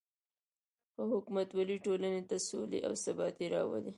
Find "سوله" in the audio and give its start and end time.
2.47-2.79